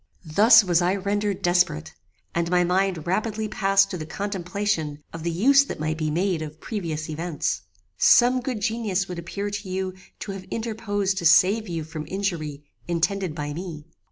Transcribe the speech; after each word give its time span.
"Thus 0.25 0.63
was 0.63 0.81
I 0.81 0.95
rendered 0.95 1.43
desperate, 1.43 1.93
and 2.33 2.49
my 2.49 2.63
mind 2.63 3.05
rapidly 3.05 3.47
passed 3.47 3.91
to 3.91 3.99
the 3.99 4.05
contemplation 4.07 5.03
of 5.13 5.21
the 5.21 5.29
use 5.29 5.63
that 5.65 5.79
might 5.79 5.99
be 5.99 6.09
made 6.09 6.41
of 6.41 6.59
previous 6.59 7.07
events. 7.07 7.61
Some 7.99 8.39
good 8.39 8.61
genius 8.61 9.07
would 9.07 9.19
appear 9.19 9.51
to 9.51 9.69
you 9.69 9.93
to 10.21 10.31
have 10.31 10.45
interposed 10.45 11.19
to 11.19 11.25
save 11.27 11.69
you 11.69 11.83
from 11.83 12.07
injury 12.07 12.63
intended 12.87 13.35
by 13.35 13.53
me. 13.53 13.85